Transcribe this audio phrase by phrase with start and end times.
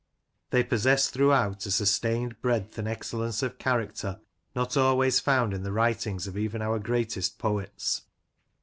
[0.49, 4.19] They possess throughout, a sustained breadth and excellence of character
[4.55, 8.01] not always found in the writings of even our greatest poets.